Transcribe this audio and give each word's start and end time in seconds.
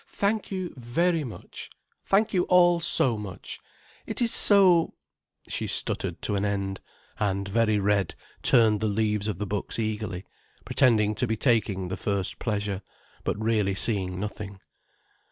"Thank 0.13 0.49
you 0.49 0.73
very 0.77 1.23
much—thank 1.23 2.33
you 2.33 2.45
all 2.45 2.79
so 2.79 3.19
much—it 3.19 4.19
is 4.19 4.33
so——" 4.33 4.95
She 5.47 5.67
stuttered 5.67 6.23
to 6.23 6.35
an 6.35 6.43
end, 6.43 6.81
and 7.19 7.47
very 7.47 7.77
red, 7.77 8.15
turned 8.41 8.79
the 8.79 8.87
leaves 8.87 9.27
of 9.27 9.37
the 9.37 9.45
books 9.45 9.77
eagerly, 9.77 10.25
pretending 10.65 11.13
to 11.13 11.27
be 11.27 11.37
taking 11.37 11.89
the 11.89 11.97
first 11.97 12.39
pleasure, 12.39 12.81
but 13.23 13.39
really 13.39 13.75
seeing 13.75 14.19
nothing. 14.19 14.59